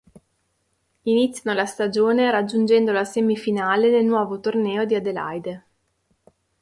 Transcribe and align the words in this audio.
Iniziano 1.03 1.55
la 1.55 1.67
stagione 1.67 2.31
raggiungendo 2.31 2.91
la 2.91 3.03
semifinale 3.03 3.91
nel 3.91 4.03
nuovo 4.03 4.39
torneo 4.39 4.83
di 4.83 4.95
Adelaide. 4.95 5.65